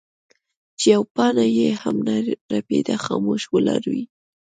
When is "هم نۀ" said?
1.81-2.15